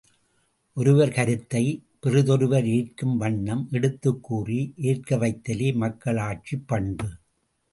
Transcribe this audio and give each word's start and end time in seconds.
ஒருவர் 0.77 1.11
கருத்தைப் 1.11 1.83
பிறிதொருவர் 1.99 2.67
ஏற்கும் 2.67 3.17
வண்ணம் 3.17 3.67
எடுத்துக்கூறி 3.71 4.59
ஏற்கவைத்தலே 4.81 5.69
மக்களாட்சிப் 5.75 6.67
பண்பு. 6.67 7.07